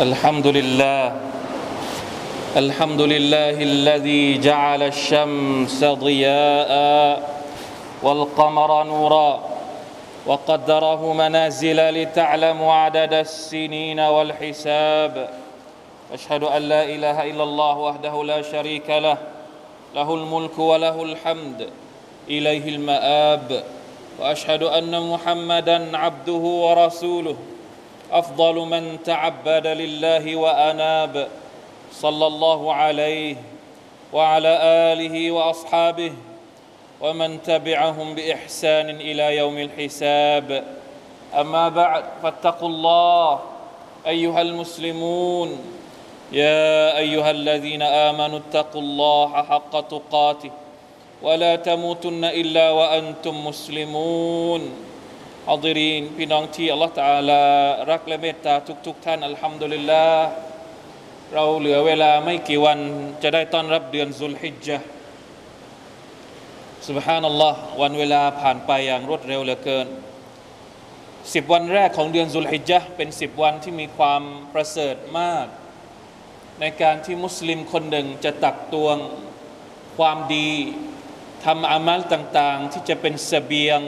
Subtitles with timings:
[0.00, 1.16] الحمد لله
[2.56, 6.72] الحمد لله الذي جعل الشمس ضياء
[8.02, 9.40] والقمر نورا
[10.26, 15.28] وقدره منازل لتعلموا عدد السنين والحساب.
[16.12, 19.16] أشهد أن لا إله إلا الله وحده لا شريك له
[19.94, 21.68] له الملك وله الحمد
[22.28, 23.62] إليه المآب.
[24.20, 27.36] وأشهد أن محمدا عبده ورسوله.
[28.12, 31.28] أفضل من تعبد لله وأناب
[31.92, 33.36] صلى الله عليه
[34.12, 34.58] وعلى
[34.92, 36.12] آله وأصحابه
[37.00, 40.64] ومن تبعهم بإحسان إلى يوم الحساب.
[41.34, 43.40] أما بعد فاتقوا الله
[44.06, 45.58] أيها المسلمون
[46.32, 50.50] يا أيها الذين آمنوا اتقوا الله حق تقاته
[51.22, 54.91] ولا تموتن إلا وأنتم مسلمون.
[55.50, 57.42] อัลดีรีนพี่น้องที่อัลลอฮฺตาลา
[57.90, 58.54] รักและเมตตา
[58.86, 60.26] ทุกๆทท่านอัลฮัมดุลิลลาห์
[61.34, 62.78] เราเหลือเวลาไม่กี่วัน
[63.22, 64.78] จะได้ต้อนรับเดือนซุลฮิจญะ
[66.88, 69.86] สุบฮานัลลอฮ์วันเวลาผ่านไปอย่างรวดเร็วเหลือเกิน
[71.34, 74.22] สิบวันแรกของเดือนซุลฮิจญะเป็นสิบวันที่มีความ
[74.54, 75.46] ประเสริฐมาก
[76.60, 78.96] ในการที่มุสลิมคนหนึ่งจะตักตวง
[79.96, 80.50] ความดี
[81.44, 83.80] ทำอามัลต่างๆ ที่จะเป็นเสบียง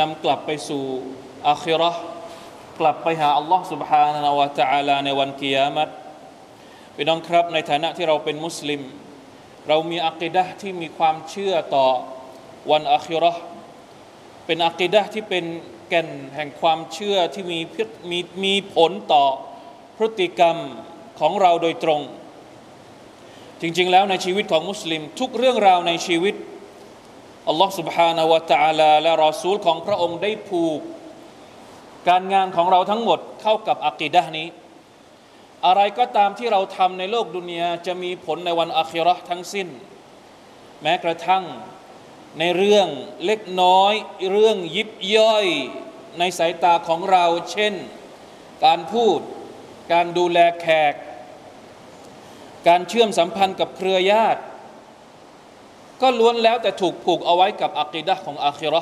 [0.00, 0.82] นำกลับไปสู่
[1.48, 1.92] อาคิรอ
[2.80, 5.88] กลับไปหาอัลลอฮ์ سبحانه และ تعالى ในวันกิยามัต
[6.94, 8.80] พี่น้องครับในฐานะที่เราเป็นมุสลิม
[9.68, 11.86] เรามีอักิดะที่มีความเชื่อต่อ
[12.70, 13.32] วันอาคิรอ
[14.46, 15.44] เป็นอักิดะที่เป็น
[15.88, 17.58] แก่นแห่งความเชื่อที่มี
[18.10, 19.24] มีมีผลต่อ
[19.96, 20.56] พฤติกรรม
[21.20, 22.00] ของเราโดยตรง
[23.60, 26.34] จริง ๆ แล้วในชีวิตของมุสลิม ทุกเรื่องราวในชีวิต
[27.48, 30.80] อัลลอฮ์ سبحانه และ تعالى และรอซูลของพระองค์ได้ผูก
[32.08, 34.48] การงานของเราทั้งหมดเข้ากับอักีดะนี้
[35.66, 39.68] อะไรก็ตามที่เราทำในโลกดุนยาจะมีผลในวันอาคิรอทั้งสิ้น
[40.82, 41.44] แม้กระทั่ง
[42.38, 42.88] ในเรื่อง
[43.24, 43.92] เล็กน้อย
[44.32, 45.46] เรื่องยิบย่อย
[46.18, 47.74] ในสายตาของเรา เช่น
[48.64, 49.20] การพูด
[49.92, 50.94] การดูแลแขก
[52.68, 54.40] การเชื่อมสัมพันธ์กับเครือญาติ
[56.01, 58.81] ก็ล้วนแล้วแต่ถูกผูกเอาไว้กับอักีดะของอาคิรอ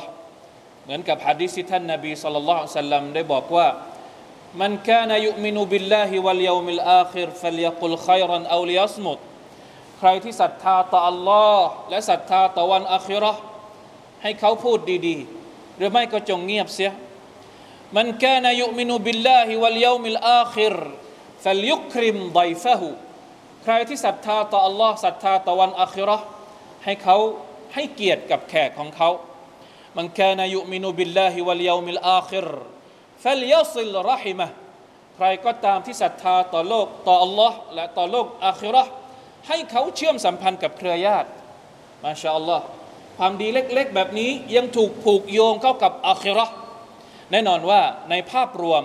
[0.83, 3.67] เหมือนกับฮะดิษที่ท่านนบีสุลต่านสัลลัมได้บอกว่า
[4.61, 9.17] มันกานยุมินุบิลลาฮิวัลยามิลอาคิรฟัลยกุลขัยรันเอาลิยัสมุด
[9.99, 13.33] ใครที่ศรัทธาต่ออัลลอฮ์และศรัทธาต่อวันอาคิรอ
[14.21, 16.91] ให้เขาพูดดีๆ หรือไม่ก็จงเงียบเสีย
[17.95, 20.75] من كان يؤمن بالله واليوم الآخر
[21.43, 22.87] فليكرم ضيفه
[23.63, 26.17] ใครที่ศรัทธาต่ออัลลอฮ์ศรัทธาต่อวันอาคิเราะฮ์
[26.83, 27.17] ให้เขา
[27.73, 29.09] ให้เกียรติกับแขกของเขา
[29.97, 32.47] من كان يؤمن بالله واليوم الآخر
[33.23, 34.47] فليصل رحمه
[35.15, 38.83] ใครก็ตามที่ศรัทธาต่อโลกต่ออัลลอฮ์และต่อโลกอาคิเราะฮ์
[39.47, 41.27] ให้เขาเชื่อมสัมพันธ์กับเครือญาติ
[42.03, 42.65] มาชาอัลลอฮ์
[43.17, 46.45] ความดีเล็กๆ แบบนี้ยังถูกผูกโยงเข้ากับอาคิรอ
[47.31, 48.83] แน่นอนว่าในภาพรวม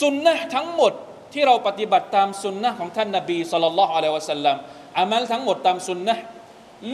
[0.00, 0.92] สุนนะทั้งหมด
[1.32, 4.56] ที่เราปฏิบัติตามสุนนะของท่านนาบีสุลต่านละฮ์อะลัยวะสัลลัม
[4.98, 6.16] อามัลทั้งหมดตามสุนนะ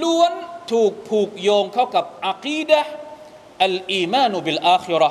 [0.01, 0.33] ล้วน
[0.71, 2.81] ถูกผูกโยงเข้ากับอักีดะ
[3.65, 5.03] อัลอีมานุบิลอาคิร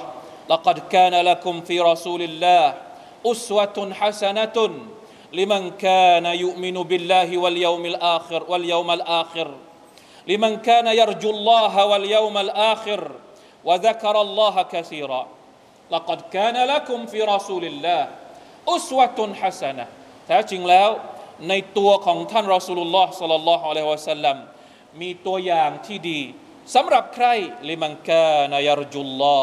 [0.51, 2.75] لقد كان لكم في رسول الله
[3.27, 4.57] أسوة حسنة
[5.33, 9.49] لمن كان يؤمن بالله واليوم الآخر واليوم الآخر
[10.27, 13.01] لمن كان يرجو الله واليوم الآخر
[13.65, 15.23] وذكر الله كثيرا
[15.91, 18.03] لقد كان لكم في رسول الله
[18.69, 19.87] أسوة حسنة
[20.27, 20.89] แท้จริงแล้ว
[21.49, 24.37] ในตัวของท่านรอสูลุลลอฮ์สัลลัลลอฮุอะลัยฮิวะสัลลัม
[25.01, 26.21] มีตัวอย่างที่ดี
[26.75, 27.27] สำหรับใคร
[27.69, 29.41] ลิมังกานายรจุลลอ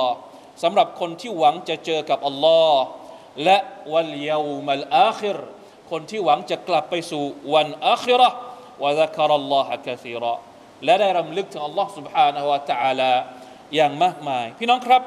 [0.64, 2.84] สำหรับคนที่หวังจะเจอกับอัลลอฮ์
[3.44, 3.58] และ
[3.94, 5.38] วันเยามัลอาคิร
[5.92, 8.30] คนที่หวังจะกลับไปสู่วันอาคิรอ
[8.84, 10.34] วะซักรัลลอฮะกะซีรอ
[10.86, 13.12] และได้รำลึกถึงอัลลอฮ์ سبحانه และ تعالى
[13.76, 15.02] อย่างมากมาย พี่น้องครับ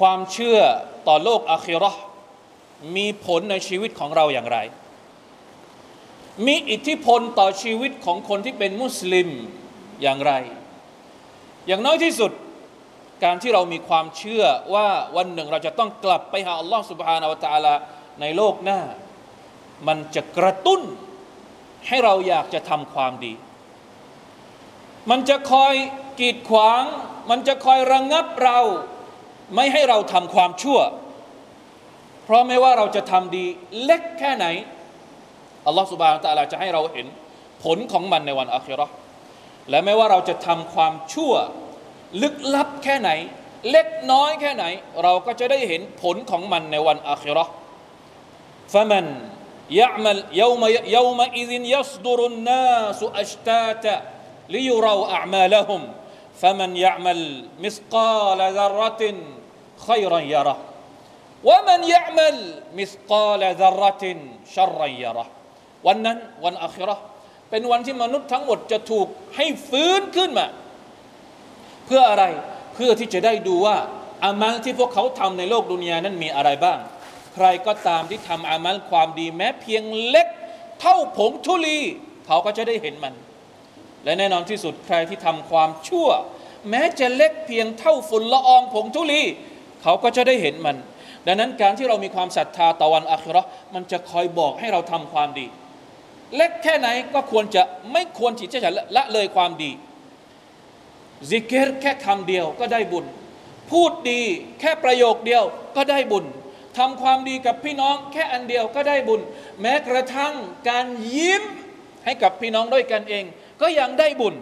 [0.00, 0.60] ความเชื่อ
[1.08, 1.92] ต่อโลกอาคิรอ
[2.96, 4.58] มีผลในชีวิตของเราอย่างไร
[6.46, 9.28] มีอิทธิพลต่อชีวิตของคนที่เป็นมุสลิม
[10.02, 10.32] อย่างไร
[11.66, 12.32] อย่างน้อยที่สุด
[13.24, 14.44] การที่เรามีความเชื่อ
[14.74, 17.74] ว่าวันหนึ่งเราจะต้องกลับไปหาอัลลอฮ์ سبحانه และ تعالى
[18.20, 18.80] ในโลกหน้า
[19.88, 20.80] มันจะกระตุ้น
[21.88, 23.32] ให้เราอยากจะทำความดี
[25.10, 25.74] มันจะคอย
[26.20, 26.82] กีดขวาง
[27.30, 28.58] มันจะคอยระงงับเรา
[29.54, 30.80] ไม่ให้เราทำความชั่ว
[32.24, 33.44] เพราะไม่ว่าเราจะทำดี
[33.82, 34.46] เล็กแค่ไหน
[35.66, 37.06] อัลลอฮฺสุบานตะลาจะให้เราเห็น
[37.64, 38.86] ผลของมันในวันอาคิรอ
[39.70, 41.34] และไม่ว่าเราจะทำความชั่ว
[42.22, 43.10] ลึกลับแค่ไหน
[43.70, 44.64] เล็กน้อยแค่ไหน
[45.02, 47.46] เราก็จะได้เห็นผลของมันในวันอาคิรอ
[48.72, 49.04] فمن
[49.70, 50.62] يعمل يوم
[50.96, 53.96] يومئذ يصدر الناس أشتاتا
[54.48, 55.82] ليروا أعمالهم
[56.40, 57.20] فمن يعمل
[57.60, 59.02] مثقال ذرة
[59.88, 60.58] خيرا يره
[61.44, 62.36] ومن يعمل
[62.74, 64.16] مثقال ذرة
[64.54, 65.26] شرا يره
[65.85, 66.95] วันนั้นวันอาคิเรา
[67.49, 70.47] เป็นวันที่มนุษย์ทั้งหมดจะถูกให้ฟื้นขึ้นมา
[71.85, 72.23] เพื่ออะไร
[72.73, 73.77] เพื่อที่จะได้ดูว่า
[74.23, 76.77] อามัลที่พวกเขาทำในโลกดุนยานั้นมีอะไรบ้าง
[77.35, 80.27] ใครก็ตามที่ทำอามัลความดีแม้เพียงเล็ก
[80.81, 81.79] เท่าผงธุลี
[82.25, 83.13] เขาก็จะได้เห็นมัน
[84.03, 86.09] และแน่นอนที่สุดใครที่ทำความชั่ว
[86.69, 89.21] แม้จะเล็กเพียงเท่าฝุ่นละอองผงธุลี
[89.83, 90.77] เขาก็จะได้เห็นมัน
[91.25, 95.45] ดังนั้นการที่เรามีความศรัทธาต่อวันอาคิเราะมันจะคอยบอกให้เราทำความดี
[96.35, 99.71] เล็กแค่ไหนก็ควรจะไม่ควรที่จะละเลยความดี
[101.29, 103.05] ซิกิรแค่คำเดียวก็ได้บุญ
[103.71, 104.21] พูดดี
[104.59, 105.43] แค่ประโยคเดียว
[105.75, 106.25] ก็ได้บุญ
[106.77, 109.21] ทำความดีกับพี่น้องแค่อันเดียวก็ได้บุญ
[109.61, 110.33] แม้กระทั่ง
[110.69, 110.85] การ
[111.15, 111.43] ยิ้ม
[112.05, 113.25] ให้กับพี่น้องด้วยกันเอง
[113.61, 114.35] ก็ยังได้บุญ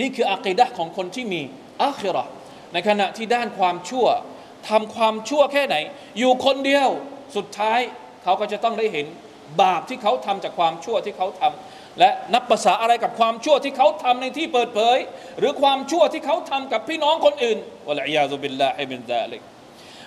[0.00, 1.42] นี่คืออัคีดะของคนที่มี
[1.82, 2.24] อาคิเราะฮ์
[2.72, 4.06] ในขณะที่ด้านความชั่ว
[4.68, 5.76] ทำความชั่วแค่ไหน
[6.18, 6.88] อยู่คนเดียว
[7.36, 7.80] สุดท้าย
[8.22, 9.06] เขาก็จะต้องได้เห็น
[9.62, 14.98] บาปที่เขาทำจากความชั่วที่เขาทำและนับประสาอะไรกับความชั่วที่เขาทำในที่เปิดเผย
[15.38, 17.58] หรือความชั่วที่เขาทำกับพี่น้องคนอื่น
[17.88, 19.42] والعياذ بالله من ذلك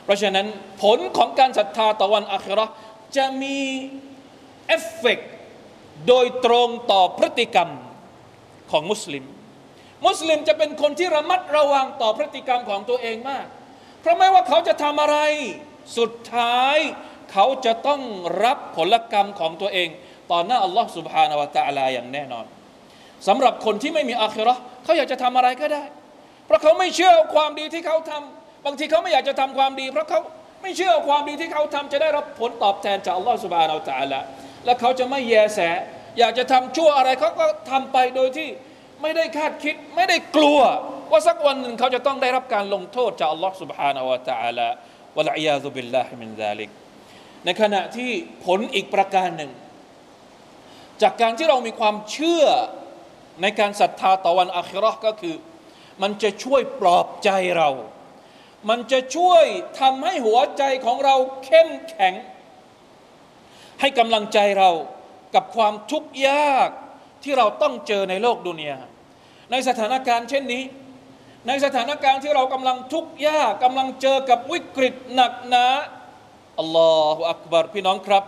[0.03, 0.47] เพราะฉะนั้น
[0.83, 2.65] ผลของการศรัทธาต่อวันอาคิเราะฮ์
[3.17, 3.59] จะมี
[4.67, 5.19] เอฟเฟก
[6.07, 7.69] โดยตรงต่อพฤติกรรม
[8.71, 9.23] ของมุสลิม
[10.07, 13.45] มุสลิมจะเป็นคนที่ระมัดระวังต่อพฤติกรรมของตัวเองมาก
[14.01, 15.17] เพราะไม่ว่าเขาจะทำอะไร
[15.97, 16.77] สุดท้าย
[17.32, 18.00] เขาจะต้อง
[18.44, 19.88] รับผลกรรมของตัวเอง
[20.30, 22.44] ต่อหน้าอัลลอฮ์ سبحانه และ تعالى อย่างแน่นอน
[23.28, 25.84] สำหรับคนที่ไม่มีอาคิเราะห์เขาอยากจะทำอะไรก็ได้
[26.46, 30.20] เพราะเขาไม่เชื่อความดีที่เขาทำบางทีเขาไม่อยากจะทำความดี เพราะเขา
[30.62, 34.20] ไม่เชื่อความดีที่เขาทำจะได้รับผลตอบแทนจากอัลลอฮ์ سبحانه และ تعالى
[34.64, 35.60] และเขาจะไม่แยแส
[36.18, 38.48] อยากจะทำชั่วอะไรเขาก็ทำไปโดยที่
[39.02, 40.60] ไม่ได้คาดคิด ไม่ได้กลัว
[41.10, 44.68] ว่าสักวันหนึ่งเขาจะต้องได้รับการลงโทษจากอัลลอฮ์ سبحانه และ تعالى
[45.16, 45.48] วะลัย
[47.47, 48.11] ในขณะที่
[48.45, 49.51] ผลอีกประการหนึ่ง
[51.01, 52.45] จากการที่เรามีความเชื่อ
[53.41, 55.35] ในการศรัทธาต่อวันอาคิราก็คือ
[56.01, 57.69] มันจะช่วยปลอบใจเรา
[58.69, 59.45] มันจะช่วย
[59.79, 61.15] ทำให้หัวใจของเรา
[61.45, 62.13] เข้มแข็ง
[63.79, 64.71] ให้กำลังใจเรา
[65.35, 66.69] กับความทุกข์ยาก
[67.23, 68.79] ที่เราต้องเจอในโลกดุนยา
[69.51, 70.63] ในสถานการณ์เช่นนี้
[71.47, 75.65] ในสถานการณ์ที่เรากำลังทุกข์ยากกำลังเจอกับวิกฤตหนักหนา
[76.59, 78.23] อัลลอฮฺอักบารพี่น้องครับ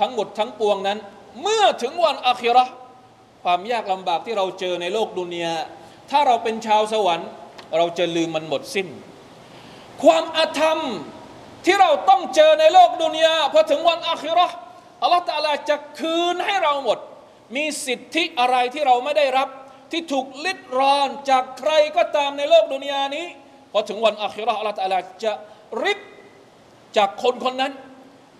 [0.00, 0.98] ทั้งหมดทั้งปวงนั้น
[1.42, 2.72] เมื่อถึงวันอาคิราะห์
[3.42, 5.54] ความยากลำบากที่เราเจอในโลกดุนยา
[6.10, 7.28] ถ้าเราเป็นชาวสวรรค์
[7.76, 8.88] เราจะลืมมันหมดสิ้น
[10.02, 10.78] ความอาธรรม
[11.64, 14.54] ที่เราต้องเจอในโลกดุนยาพอถึงวันอาคิราะห์
[15.02, 16.98] อัลลอฮฺตะลาจะคืนให้เราหมด
[17.56, 19.48] มีสิทธิอะไรที่เราไม่ได้รับ
[19.92, 23.26] ที่ถูกลิดรอนจากใครก็ตามในโลกดุนยานี้
[23.72, 25.32] พอถึงวันอาคิราะห์อัลลอฮฺตะลาจะ
[25.84, 26.00] ริบ
[26.96, 27.72] จากคนคนนั้น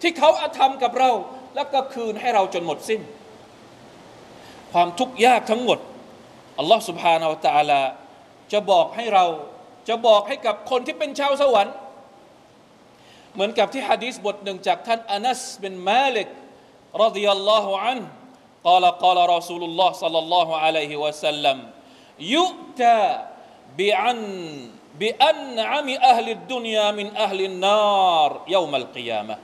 [0.00, 1.10] ที่เขาอาธรรมกับเรา
[1.54, 3.00] แล้วก็คืนให้เราจนหมดสิ้น
[4.72, 5.78] ความทุกข์ยากทั้งหมด
[6.58, 7.80] อัลลอฮ์สุบฮานาอัตะลา
[8.52, 9.26] จะบอกให้เรา
[9.88, 11.74] จะบอกให้กับคนที่เป็นชาวสวรรค์
[13.32, 16.28] เหมือนกับที่ฮะดีษบทหนึ่งจากท่านอานัสเป็นมาลิก
[17.02, 18.00] รดิยัลลอฮุอัน
[18.66, 21.58] กล่าวกล่าวรอสูลุลลอฮ์สัลลัลลอฮุอะลัยฮิวะสัลลัม
[22.34, 22.46] ยุ
[22.80, 22.98] ตา
[23.78, 24.20] บิอัน
[24.98, 29.38] بأنعم أهل الدنيا من أهل النار يوم القيامة.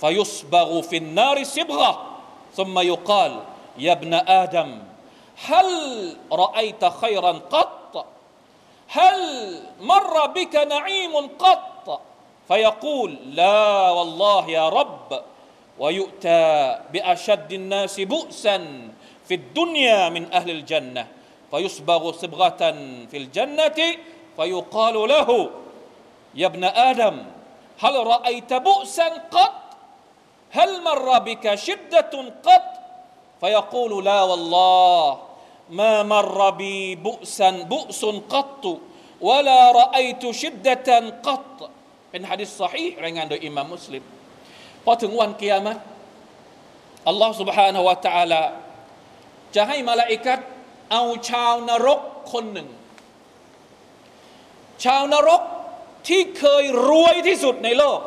[0.00, 2.04] فيصبغ في النار صبغة.
[2.54, 3.40] ثم يقال
[3.78, 4.78] يا ابن آدم
[5.46, 5.70] هل
[6.32, 8.06] رأيت خيرا قط؟
[8.88, 9.20] هل
[9.80, 12.00] مر بك نعيم قط؟
[12.48, 15.22] فيقول لا والله يا رب.
[15.78, 18.88] ويؤتى بأشد الناس بؤسا
[19.28, 21.06] في الدنيا من أهل الجنة.
[21.50, 22.72] فيصبغ صبغة
[23.10, 23.80] في الجنة
[24.37, 25.29] فيقال له
[26.41, 27.15] يا ابن آدم
[27.83, 29.59] هل رأيت بؤسا قط
[30.57, 32.13] هل مر بك شدة
[32.47, 32.69] قط
[33.41, 35.03] فيقول لا والله
[35.79, 38.01] ما مر بي بؤسا بؤس
[38.33, 38.63] قط
[39.21, 40.89] ولا رأيت شدة
[41.27, 41.57] قط
[42.11, 44.03] เป็นฮะดิษ صحيح รายงานโดยอิมามมุสลิม
[44.83, 45.77] พอถึงวันเกียรติ
[47.07, 48.43] อัลลอฮ์ سبحانه และ تعالى
[49.55, 50.39] จะให้มาลาอิกัด
[50.91, 51.99] เอาชาวนรก
[52.31, 52.67] คนหนึ่ง
[54.84, 55.42] ชาวนรก
[56.08, 57.98] ที่เคยรวยที่สุดในโลก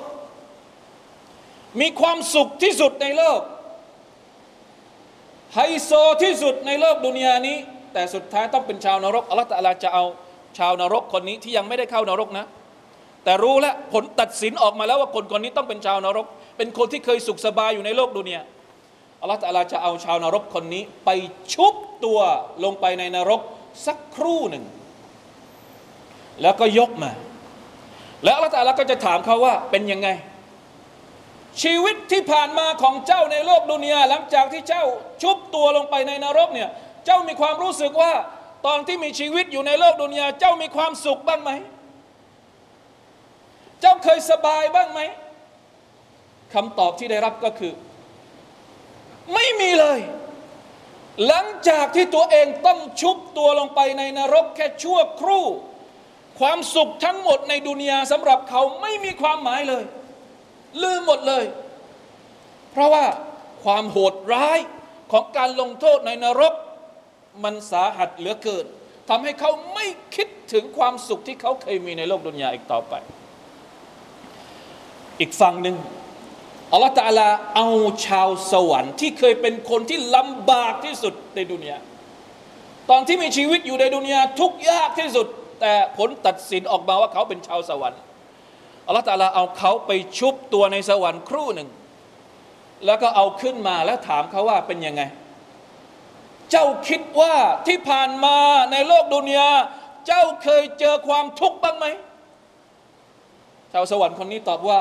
[1.81, 3.41] มีความสุขที่สุดในโลก
[5.55, 5.91] ไฮโซ
[6.23, 7.57] ที่สุดในโลกดุนยานี้
[7.93, 10.03] แต่สุดท้ายต้องเป็นชาวนรกอัลลอฮฺตะลาจะเอา
[10.57, 12.45] ชาวนรกคนนี้ที่ยังไม่ได้เข้านรกนะ
[13.23, 16.25] แต่รู้แล้วผลตัดสินออกมาแล้วว่าคนคนนี้ต้องเป็นชาวนรก
[16.57, 18.41] เป็นคนที่เคยสุขสบายอยู่ในโลกดุนยา
[19.21, 21.09] อัลลอฮฺตาลาจะเอาชาวนรกคนนี้ ไป
[21.53, 21.75] ชุบ
[22.05, 22.19] ตัว
[22.63, 23.41] ลงไปในนรก
[23.85, 24.65] สักครู่หนึ่ง
[26.41, 27.11] แล้วก็ยกมา
[28.23, 30.09] แล้วอัลลอฮฺตาลาก็จะถามเขาว่าเป็นยังไง
[31.63, 34.83] ชีวิตที่ผ่านมาของเจ้าในโลกดุนยาหลังจากที่เจ้า
[35.21, 36.69] ชุบตัวลงไปในนรกเนี่ย
[37.05, 38.13] เจ้ามีความรู้สึกว่า
[38.65, 41.51] ตอนที่มีชีวิตอยู่ในโลกดุนยาเจ้ามีความสุขบ้างไหม
[43.81, 44.99] เจ้าเคยสบายบ้างไหม
[46.53, 47.73] คำตอบที่ได้รับก็คือ
[49.33, 49.99] ไม่มีเลย
[51.27, 55.45] หลังจากที่ตัวเองต้องชุบตัวลงไปในนรกแค่ชั่วครู่
[56.39, 59.83] ความสุขทั้งหมดในดุนยาสำหรับเขาไม่มีความหมายเลย
[60.83, 61.45] ลืมหมดเลย
[62.71, 63.05] เพราะว่า
[63.63, 64.59] ความโหดร้าย
[65.11, 66.53] ของการลงโทษในนรก
[67.43, 68.65] มันสาหัสเหลือเกิน
[69.09, 69.85] ทำให้เขาไม่
[70.15, 72.93] คิดถึงความสุขที่เขาเคยมีในโลกดุนยาอีกต่อไป
[75.19, 75.75] อีกฝั่งหนึ่ง
[76.71, 77.67] อัลลอฮฺตาลาเอา
[78.05, 81.77] ชาวสวรรค์ที่เคยเป็นคนที่ลำบากที่สุดในดุนยา
[82.89, 85.27] ตอนที่มีชีวิตอยู่ในดุนยาทุกยากที่สุด
[85.61, 88.01] แต่ผลตัดสินออกมาว่าเขาเป็นชาวสวรรค์
[88.87, 91.69] อัลลอฮฺตาลาเอาเขาไปชุบตัวในสวรรค์ครู่หนึ่ง
[92.85, 95.01] แล้วก็เอาขึ้นมาแล้วถามเขาว่าเป็นยังไง
[96.51, 97.35] เจ้าคิดว่า
[97.67, 98.37] ที่ผ่านมา
[98.71, 99.49] ในโลกดุนยา
[100.07, 101.85] เจ้าเคยเจอความทุกข์บ้างไหม
[103.71, 104.79] ชาวสวรรค์คนนี้ตอบว่า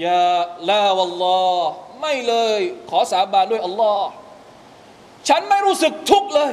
[0.00, 0.24] อย่า
[0.70, 1.70] ลาวัลลอฮ์
[2.00, 4.08] ไม่เลย ขอสาบานด้วยอัลลอฮ์
[5.28, 6.52] ฉันไม่รู้สึกทุกข์เลย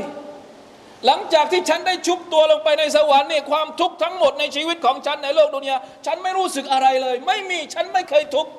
[1.06, 8.52] หลังจากที่ฉันได้ชุบตัวลงไปในสวรรค์เนี่ยความทุกข์ทั้งหมดในชีวิตของฉันในโลกดุนยาฉันไม่รู้สึกอะไรเลย ไม่มีฉันไม่เคยทุกข์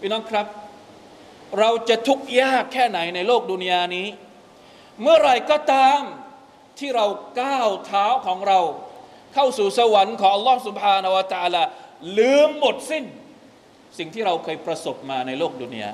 [0.00, 0.46] พี่น้องครับ
[1.58, 4.06] เราจะทุกข์ยากแค่ไหนในโลกดุนยานี้
[5.02, 6.00] เมื่อไรก็ตาม
[6.78, 7.06] ที่เรา
[7.40, 8.60] ก้าวเท้าของเรา
[9.34, 11.62] เข้าสู่สวรรค์ของอัลลอฮ์สุบฮานาวะตาลา
[12.18, 13.04] ลืมหมดสิ้น
[13.98, 15.90] สิ่งที่เราเคยประสบมาในโลกดุนยา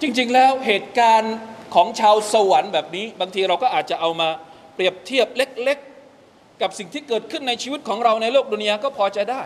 [0.00, 1.34] จริง ๆ แล้วเหตุการณ์
[1.74, 4.28] ของชาวสวรรค์แบบนี้ บางทีเราก็อาจจะเอามา
[4.74, 5.78] เปรียบเทียบเล็ก
[6.20, 9.42] ๆ กับสิ่งที่เกิดขึ้นในชีวิตของเราในโลกดุนยาก็พอจะได้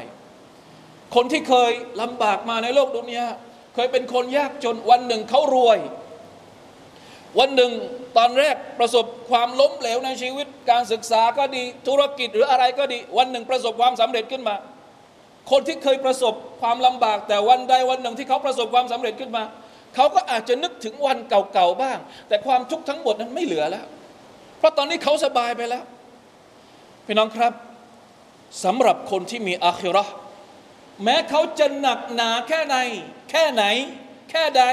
[1.15, 3.27] คนที่เคยลำบากมาในโลกดุนยา
[3.75, 5.79] เคยเป็นคนยากจนวันหนึ่งเขารวย
[7.39, 7.71] วันหนึ่ง
[8.17, 14.57] ตอนแรกประสบความล้มเหลวในชีวิตการศึกษาก็ดีธุรกิจหรืออะไรก็ดี วันหนึ่งประสบความสำเร็จขึ้นมา
[15.51, 19.43] คนที่เคยประสบความลำบากแต่วันใดวันหนึ่งที่เขาประสบความสำเร็จขึ้นมา
[19.97, 21.99] เขาก็อาจจะนึกถึงวันเก่าๆบ้าง
[22.29, 23.87] แต่ความทุกข์ทั้งหมดนั้นไม่เหลือแล้ว
[24.59, 25.85] เพราะตอนนี้เขาสบายไปแล้ว
[27.07, 27.53] พี่น้องครับ
[28.65, 30.13] สำหรับคนที่มีอาคิราะห์
[31.05, 32.77] แม้เขาจะหนักหนาแค่ไหน
[33.31, 33.65] แค่ไหน
[34.31, 34.65] แค่ใด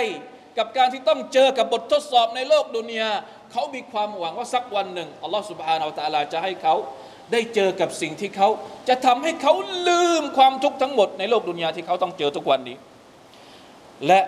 [0.57, 3.11] กับการที่ต้องเจอกับบททดสอบในโลกดุนยา
[3.51, 6.75] เขามีความหวังว่าสักวันหนึ่งอัลลอฮฺสุบฮานาอัลตะลาจะให้เขา
[7.31, 8.49] ได้เจอกับสิ่งที่เขา
[8.89, 9.53] จะทำให้เขา
[9.87, 12.77] ลืมความทุกข์ทั้งหมดในโลกดุนยาที่เขาต้องเจอทุกวันนี้
[14.07, 14.21] และ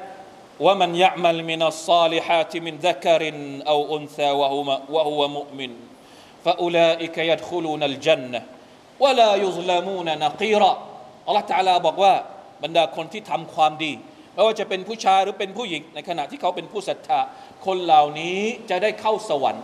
[0.63, 5.71] ว่ามันยะมัลมินัสซาลิฮาติมินดักรินเอาอุนซาวะฮุมะวะฮุวะมุมิน
[6.45, 8.39] ฟาอุลาอิกยัดคุลูนัลจันนะ
[9.03, 10.71] วะลายุซลามูนนักีระ
[11.27, 12.13] อัลลอฮฺตาลาบอกว่า
[12.63, 13.93] บรรดาคนที่ทำความดี
[14.33, 17.19] ไม่ว่าจะเป็นผู้ชายหรือเป็นผู้หญิงในขณะที่เขาเป็นผู้ศรัทธา
[17.65, 19.63] คนเหล่านี้จะได้เข้าสวรรค์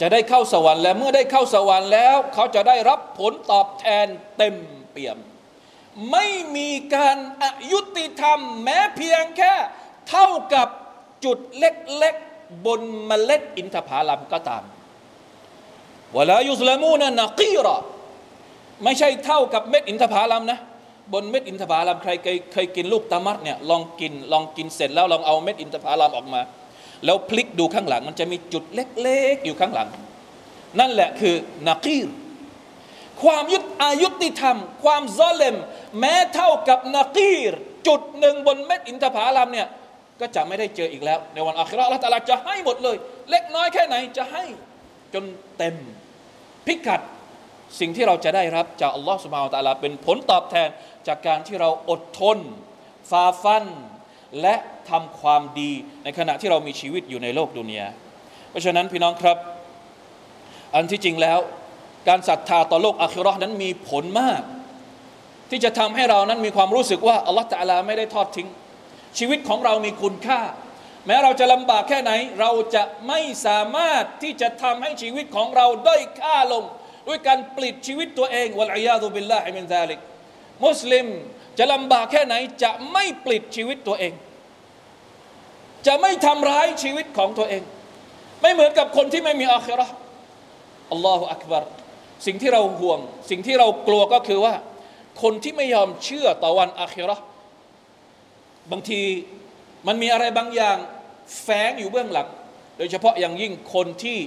[0.00, 4.06] จะได้เข้าสวรรค์และเมื่อได้เข้าสวรรค์แล้ว เขาจะได้รับผลตอบแทน
[4.38, 4.54] เต็ม
[4.90, 5.18] เปี่ยม
[6.12, 6.26] ไม่
[6.56, 9.54] มีการอายุติธรรม แม้เพียงแค่
[10.08, 10.68] เท่ากับ
[11.24, 14.62] จุดเล็กๆ บนเมล็ดอินทผลัมก็ตาม
[16.16, 17.76] วลายุสลามูนนักีรอ
[18.84, 20.58] ไม่ใช่เท่ากับเม็ดอินทผลัมนะ
[21.12, 26.40] บนเม็ดอินทผลัมใครเคยเคยกินลูกตามัดเนี่ยลองกินลองกินเสร็จแล้วลองเอาเม็ดอินทผลัมออกมา
[27.04, 29.88] แล้วพลิกดูข้างหลัง มันจะมีจุดเล็กๆ อยู่ข้างหลัง
[30.80, 31.34] นั่นแหละคือ
[31.68, 32.08] นากีร
[33.22, 35.56] ความยุติอายุติธรรม ความซอเลม
[36.00, 37.52] แม้เท่ากับนากีร
[37.86, 39.68] จุดหนึ่งบนเม็ดอินทผลัมเนี่ย
[40.20, 42.96] ก็จะไม่ได้เจออีกแล้ว ในวันอาคราอัลลอฮฺตะลาจะให้หมดเลย
[43.30, 44.44] เล็กน้อยแค่ไหนจะให้
[45.14, 45.24] จน
[45.58, 45.76] เต็ม
[46.66, 47.00] พิกัด
[47.80, 50.68] สิ่งที่เราจะได้รับจากอัลลอฮฺสุบฮานตะลาเป็นผลตอบแทน
[51.08, 52.38] จากการที่เราอดทน
[53.10, 53.64] ฝ่าฟัน
[54.40, 54.54] และ
[54.90, 55.72] ทำความดี
[56.04, 57.88] ในขณะที่เรามีชีวิตอยู่ในโลกดุนยา
[58.50, 59.38] เพราะฉะนั้นพี่น้องครับ
[60.74, 61.38] อันที่จริงแล้ว
[62.08, 64.42] การศรัทธาต่อโลกอาคิราะห์นั้นมีผลมาก
[65.50, 68.48] ที่จะทำให้เรานั้นมีความรู้สึกว่าอัลลอฮฺตะลาไม่ได้ทอดทิ้ง
[69.18, 70.40] ชีวิตของเรามีคุณค่า
[71.06, 76.64] แม้เราจะลำบากแค่ไหน เราจะไม่สามารถที่จะทำให้ชีวิตของเราด้อยค่าลง
[77.08, 79.98] ด้วยการปลิดชีวิตตัวเองวะลัยยาตุบิลลาฮิมินซาลิก
[80.64, 81.06] มุสลิม
[81.58, 84.12] จะลำบากแค่ไหนจะไม่ปลิดชีวิตตัวเอง
[85.86, 87.62] จะไม่ทำร้ายชีวิตของตัวเอง
[88.42, 89.94] ไม่เหมือนกับคนที่ไม่มีอาคิราะห์
[90.92, 91.64] อัลลอฮฺอักบาร
[92.26, 94.54] สิ่งที่เราห่วง สิ่งที่เรากลัวก็คือว่า
[95.22, 97.20] คนที่ไม่ยอมเชื่อต่อวันอาคิเราะ
[98.72, 99.00] บางที
[99.86, 100.76] มันมีอะไรบางอย่าง
[101.42, 102.28] แฝงอยู่เบื้องหลัง
[102.78, 104.18] โดยเฉพาะอย่างยิ่งคนที่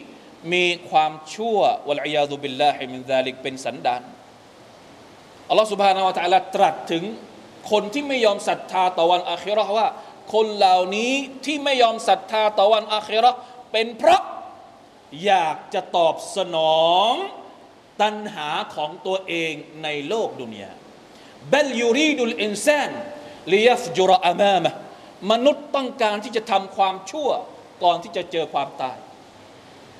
[0.54, 1.58] มีความชั่ว
[1.90, 4.02] والعياذ بالله من ذلكเป็นสันดาน
[5.50, 7.04] อัลลอฮฺسبحانه وتعالىตรัสถึง
[7.72, 9.88] คนที่ไม่ยอมศรัทธาต่อวันอาคิเราะว่า
[10.34, 11.14] คนเหล่านี้
[11.46, 13.36] ที่ไม่ยอมศรัทธาต่อวันอาคิเราะ
[13.72, 14.22] เป็นเพราะ
[15.26, 17.14] อยากจะตอบสนอง
[18.02, 19.54] ตัณหาของตัวเอง
[19.84, 20.72] ในโลกดุนยา
[21.54, 22.92] บลยูรีดุลอินซาน
[23.52, 24.72] ลิยัฟจุรอามามะ
[25.32, 27.30] มนุษย์ต้องการที่จะทำความชั่ว
[27.84, 28.98] ก่อนที่จะเจอความตาย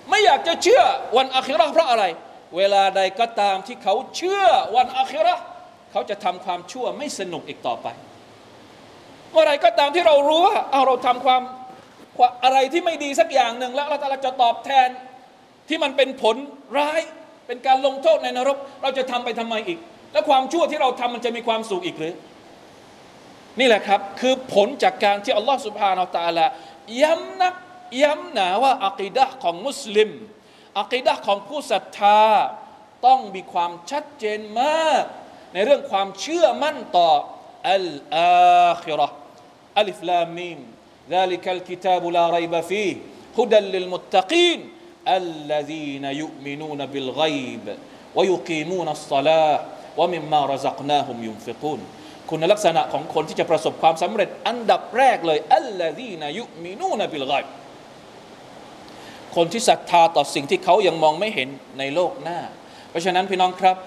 [0.10, 0.84] ไม่อยากจะเชื่อ
[1.18, 2.06] วันอาคิราะห์เพราะอะไร
[2.58, 4.44] เวลาใดก็ตามที่เขาเชื่อ
[4.76, 5.44] วันอาคิราะห์
[5.92, 7.88] เขาจะทำความชั่วไม่สนุกอีกต่อไป
[9.32, 11.42] เมื่อไรก็ตามที่เรารู้ว่าเอาเราทำความ
[12.44, 14.90] อะไรที่ไม่ดีสักอย่างหนึ่งแล้วเราจะตอบแทน
[15.70, 16.36] ที่มันเป็นผล
[16.78, 17.02] ร้าย
[17.49, 19.79] เป็นการลงโทษในนรก เราจะทำไปทำไมอีก
[20.13, 22.15] แล้วความชั่วที่เราทำมันจะมีความสุขอีกหรือ
[23.59, 26.47] นี่แหละครับ คือผลจากการที่อัลลอฮฺสุบฮานาอัลตะลา
[27.03, 27.55] ย้ำนัก
[28.03, 30.11] ย้ำหนาว่าอักีดะของมุสลิม
[30.81, 32.23] อักีดะของผู้ศรัทธา
[33.07, 35.05] ต้องมีความชัดเจนมาก
[35.53, 37.11] ในเรื่องความเชื่อมั่นต่อ
[37.73, 39.09] อัลอาคิรอ
[39.79, 40.61] อัลิฟลามีม
[41.15, 42.93] ذلك الكتاب لا ريب فيه
[43.39, 44.61] هدى للمتقين
[45.16, 47.68] الذين يؤمنون بالغيب
[48.18, 50.92] ويقيمون الصلاة ومما رزقناهم
[52.30, 57.46] คุณลักษณะของคนที่จะประสบความสำเร็จ อันดับแรกเลยالذين يؤمنون بالغيب
[59.36, 61.50] คนที่ศรัทธาต่อสิ่งที่เขายังมองไม่เห็น
[61.80, 62.40] ในโลกหน้า
[62.90, 63.78] เพราะฉะนั้นพี่น้องครับ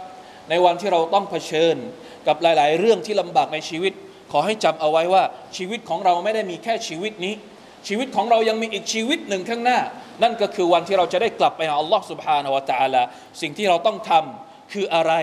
[0.50, 1.76] ในวันที่เราต้องเผชิญ
[2.26, 3.92] กับหลาย ๆ เรื่องที่ลำบากในชีวิต
[4.32, 5.22] ขอให้จำเอาไว้ว่า
[5.56, 7.34] ชีวิตของเราไม่ได้มีแค่ชีวิตนี้
[7.88, 9.78] ชีวิตของเรายังมีอีกชีวิตหนึ่งข้างหน้า
[10.23, 13.01] นั่นก็คือวันที่เราจะได้กลับไปหาอัลลอฮ์ سبحانه และ تعالى
[13.41, 15.13] สิ่งที่เราต้องทำคืออะไร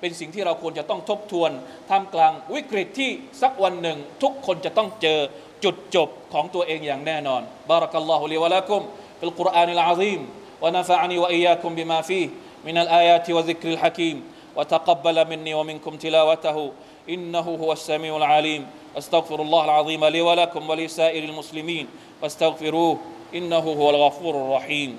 [0.00, 1.50] เป็นสิ่งที่เราควรจะต้องทบทวน
[1.90, 3.10] ท่ามกลางวิกฤตที่
[3.42, 5.18] สักวันหนึ่ง ทุกคนจะต้องเจอ
[5.64, 8.82] จุดจบของตัวเองอย่างแน่นอนบารักัลลอฮุลิวะลักุม
[9.20, 10.20] في القرآن العظيم
[10.62, 12.28] ونفعني وإياكم بما فيه
[12.64, 14.16] من الآيات والذكر الحكيم
[14.56, 16.72] وتقبل مني ومنكم تلاوته
[17.08, 18.62] إنه هو السميع العليم
[18.98, 21.86] أستغفر الله العظيم لي ولكم ولسائر المسلمين
[22.20, 22.98] فاستغفروه
[23.35, 24.97] إنه هو الغفور الرحيم.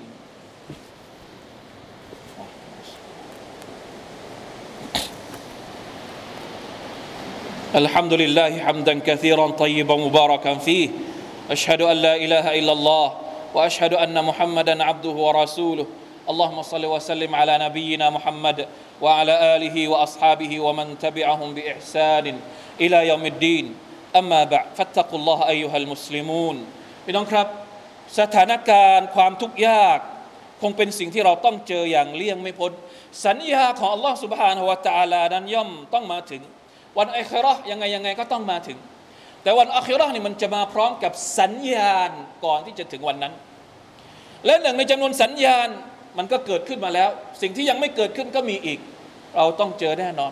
[7.75, 10.89] الحمد لله حمدا كثيرا طيبا مباركا فيه.
[11.51, 13.13] أشهد أن لا إله إلا الله
[13.53, 15.85] وأشهد أن محمدا عبده ورسوله.
[16.29, 18.67] اللهم صل وسلم على نبينا محمد
[19.01, 22.39] وعلى آله وأصحابه ومن تبعهم بإحسان
[22.81, 23.75] إلى يوم الدين.
[24.15, 26.65] أما بعد فاتقوا الله أيها المسلمون.
[27.09, 27.25] إذن
[28.19, 29.99] สถานการณ์ความทุกข์ยาก
[30.61, 32.71] คงเป็นสิ่งที่เราต้องเจออย่างเลี่ยงไม่พ้น
[33.25, 36.41] สัญญาของอัลลอฮ์สุบฮานาวะตาลานั้นย่อมต้องมาถึง
[36.97, 38.77] วันอัคราะยังไงยังไงก็ต้องมาถึง
[39.43, 42.11] แต่วันอัคราะนี่มันจะมาพร้อมกับสัญญาณ
[42.45, 43.33] ก่อนที่จะถึงวันนั้น
[44.45, 45.67] และหนึ่งในจำนวนสัญญาณ
[46.17, 47.09] มันก็เกิดขึ้นมาแล้ว
[47.41, 48.79] สิ่งที่ยังไม่เกิดขึ้นก็มีอีก
[49.37, 50.31] เราต้องเจอแน่นอน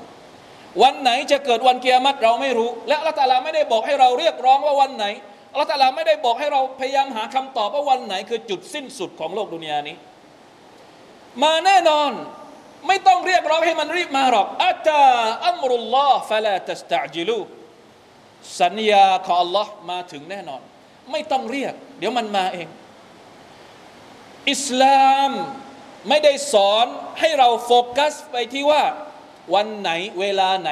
[0.81, 5.05] วันไหนจะเกิดวันเกียรติเราไม่รู้ และอัละตาลาไม่ได้บอกให้เราเรียกร้องว่าวันไหน
[5.55, 9.95] อัลลอฮฺไม่ได้บอกให้เราพยายามหาคำตอบว่าวันไหน คือจุดสิ้นสุดของโลกดุนยานี้
[11.43, 12.11] มาแน่นอน
[12.87, 15.05] ไม่ต้องเรียกร้องให้มันรีบมาหรอกอัตา
[15.47, 17.39] อัมรุลลอฮ์ฟะลาตัสตะจิลู
[18.61, 20.61] สัญญาของ Allah มาถึงแน่นอน
[21.11, 22.67] ไม่ต้องเรียก เดี๋ยวมันมาเอง
[24.51, 25.31] อิสลาม
[26.09, 26.85] ไม่ได้สอน
[27.19, 28.83] ให้เราโฟกัสไปที่ว่า
[29.53, 30.71] วันไหนเวลาไหน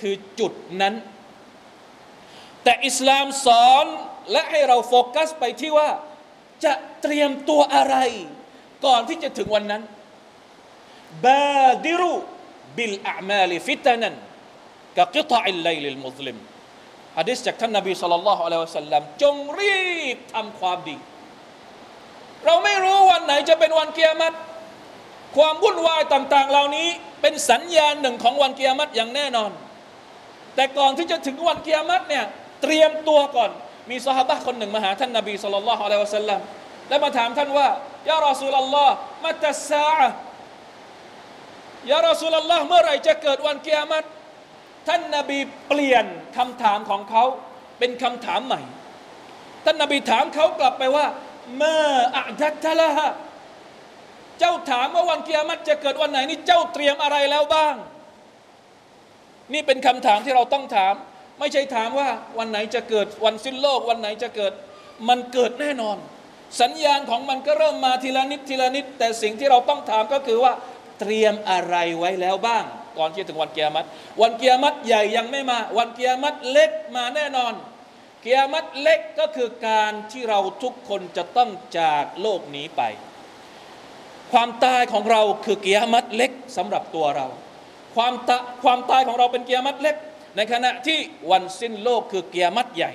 [0.00, 0.94] คือจุดนั้น
[2.62, 3.86] แต่อิสลามสอน
[4.32, 5.88] และให้เราโฟกัสไปที่ว่า
[6.64, 7.96] จะเตรียมตัวอะไร
[8.86, 9.82] ก่อนที่จะถึงวันนั้น
[11.26, 14.14] بادروا بالأعمال فتنا
[14.98, 16.36] كقطع الليل المظلم
[17.18, 19.82] ฮะดิษจากท่านนบีصلى الله عليه وسلمจงรี
[20.14, 20.96] บทำความดี
[22.44, 24.36] เราไม่รู้วันไหนจะเป็นวันกิยามัต
[25.36, 26.88] ความวุ่นวายต่างๆ เหล่านี้
[27.20, 29.50] เป็นสัญญาณหนึ่งของวันกิยามัตอย่างแน่นอน
[30.54, 32.24] แต่ก่อนที่จะถึงวันกิยามัตเนี่ย
[32.62, 33.50] เตรียมตัวก่อน
[33.90, 36.40] มีสหายคนหนึ่งมาหาท่านนบีสุลต่านละฮ์อะลัยฮิวะสัลลัม
[36.88, 37.68] แล้วมาถามท่านว่า
[38.10, 38.94] ยารอสูลลอฮ์
[39.24, 39.88] มัตตสซา
[41.90, 44.06] ยารอสูลลอฮ์เมื่อไรจะเกิดวันเกียรติ
[44.88, 46.04] ท่านนบีเปลี่ยน
[46.36, 47.24] คำถามของเขา
[47.78, 48.60] เป็นคำถามใหม่
[49.64, 51.06] ท่านนบีถามเขากลับไปว่า
[51.56, 53.10] เมื่ออัดัตละฮะ
[54.38, 57.74] เจ้าถามว่าวันเกียรติจะเกิดวันไหนนี่เจ้าเตรียมอะไรแล้วบ้าง
[59.52, 60.94] นี่เป็นคำถามที่เราต้องถาม
[61.38, 64.52] ไม่ใช่ถามว่าวันไหนจะเกิดวันสิ้นโลก วันไหนจะเกิด
[65.08, 65.96] มันเกิดแน่นอน
[66.60, 70.52] สัญญาณของมันก็เริ่มมาทีละนิดทีละนิด แต่สิ่งที่เราต้องถามก็คือว่า
[71.00, 72.64] เตรียมอะไรไว้แล้วบ้าง
[72.98, 73.86] ก่อนที่ถึงวันเกียรติ
[74.22, 77.52] วันเกียรติใหญ่ยังไม่มา วันเกียรติเล็กมาแน่นอน
[78.22, 82.82] เกียรติเล็กก็คือการที่เราทุกคนจะต้องจากโลกนี้ไป
[84.32, 87.26] ความตายของเราคือเกียรติเล็กสำหรับตัวเรา
[87.96, 89.96] ความตาความตายของเราเป็นเกียรติเล็ก
[90.36, 90.98] ในขณะที่
[91.30, 92.92] วันสิ้นโลกคือเกียรติใหญ่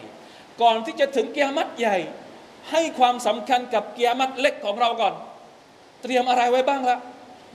[0.61, 1.97] ก่อนที่จะถึงเกียรติใหญ่
[2.71, 5.13] ให้ความสำคัญกับเกียรติเล็กของเราก่อน
[6.03, 6.97] เตรียมอะไรไว้บ้างละ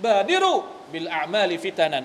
[0.05, 0.53] บาดิรุ
[0.93, 2.05] บิลอามาลิฟิตานัน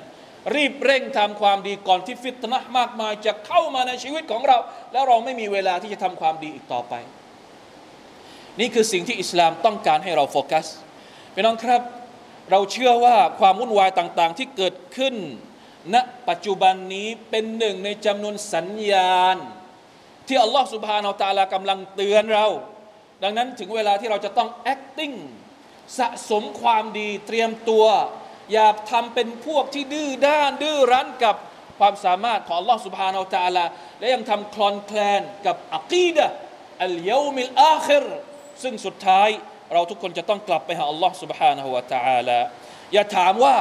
[0.55, 4.57] รีบเร่งทำความดีก่อนที่ฟิตนะมากมายจะเข้ามาในชีวิตของเรา
[4.91, 6.93] แล้วเราไม่มีเวลาที่จะทำความดีอีกต่อไป
[8.59, 10.65] นี่คือสิ่งที่อิสลามต้องการให้เราโฟกัส
[11.33, 11.81] พี่น้องครับ
[12.51, 15.15] เราเชื่อว่าความวุ่นวายต่างๆ ที่เกิดขึ้น
[15.94, 15.96] ณ
[16.28, 19.36] ปัจจุบันนี้เป็นหนึ่งในจำนวนสัญญาณ
[20.26, 22.46] ที่อัลลอฮฺสุบฮานาอัลตาลากำลังเตือนเรา
[23.22, 25.16] ดังนั้นถึงเวลาที่เราจะต้อง acting
[25.98, 27.86] สะสมความดีเตรียมตัว
[28.52, 31.36] อย่าทำเป็นพวกที่ดื้อด้าน ดื้อรั้นกับ
[31.78, 33.64] ความสามารถของ Allah سبحانه และ تعالى
[33.98, 36.26] และยังทำคลอนแคลนกับอักีดะ
[36.84, 38.04] อัลยามิลอาคิร
[38.62, 39.28] ซึ่งสุดท้าย
[39.72, 42.38] เราทุกคนจะต้องกลับไปหา Allah سبحانه และ تعالى
[42.92, 43.54] อย่าถามว่า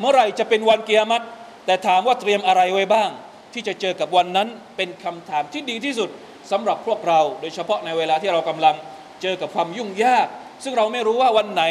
[0.00, 1.24] เมื่อไหร่จะเป็นวันเกียรติ
[1.65, 3.09] แต่ถามว่าเตรียมอะไรไว้บ้าง
[3.53, 4.47] ที่จะเจอกับวันนั้น
[4.77, 6.09] เป็นคำถามที่ดีที่สุด
[6.51, 8.75] สำหรับพวกเรา โดยเฉพาะในเวลาที่เรากำลัง
[9.21, 10.27] เจอกับความยุ่งยาก
[10.63, 11.63] ซึ่งเราไม่รู้ว่าวันไหน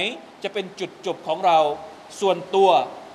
[0.45, 1.59] จะเป็นจุดจบของเรา
[2.21, 2.71] ส่วนตัว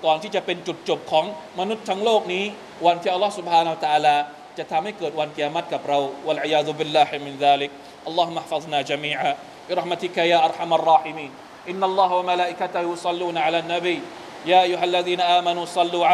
[0.06, 1.26] ก่อนที่จะเป็นจุดจบของ
[1.60, 2.44] มนุษย์ทั้งโลกนี้
[2.86, 4.16] วันที่อัลลอฮฺสุบฮานาอัลตะลา
[4.58, 13.30] จะทำให้เกิดวันกิยามัตกับเราوالعياذ بالله من ذلك اللهم احفظنا جميعا برحمتك يا أرحم الراحمين إن الله وملائكته يصلون على
[13.30, 16.14] النبي يا أيها الذين آمنوا صلوا عليه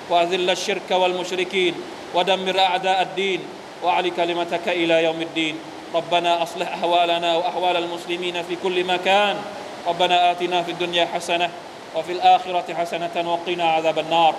[0.11, 1.75] واذل الشرك والمشركين
[2.15, 3.39] ودمر أعداء الدين
[3.83, 5.55] وأعل كلمتك إلى يوم الدين.
[5.95, 9.35] ربنا أصلح أحوالنا وأحوال المسلمين في كل مكان.
[9.87, 11.49] ربنا آتنا في الدنيا حسنة
[11.95, 14.35] وفي الآخرة حسنة وقنا عذاب النار.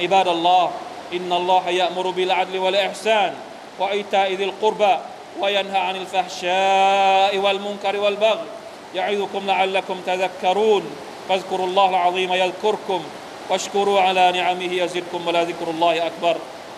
[0.00, 0.70] عباد الله
[1.12, 3.34] إن الله يأمر بالعدل والإحسان
[3.78, 4.96] وإيتاء ذي القربى
[5.40, 8.46] وينهى عن الفحشاء والمنكر والبغي.
[8.94, 10.82] يعظكم لعلكم تذكرون.
[11.28, 13.02] فاذكروا الله العظيم يذكركم.
[13.50, 16.36] واشكروا على نعمه يزدكم ولذكر الله أكبر.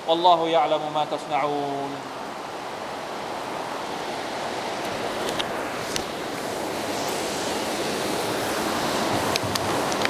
[0.08, 1.90] والله يعلم ما تصنعون.